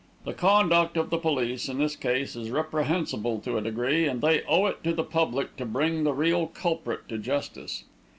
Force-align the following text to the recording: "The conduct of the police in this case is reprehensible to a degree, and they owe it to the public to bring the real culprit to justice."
"The 0.25 0.33
conduct 0.33 0.97
of 0.97 1.11
the 1.11 1.19
police 1.19 1.69
in 1.69 1.77
this 1.77 1.95
case 1.95 2.35
is 2.35 2.49
reprehensible 2.49 3.37
to 3.41 3.59
a 3.59 3.61
degree, 3.61 4.07
and 4.07 4.19
they 4.19 4.41
owe 4.49 4.65
it 4.65 4.83
to 4.83 4.93
the 4.95 5.03
public 5.03 5.55
to 5.57 5.65
bring 5.67 6.05
the 6.05 6.13
real 6.15 6.47
culprit 6.47 7.07
to 7.09 7.19
justice." 7.19 7.83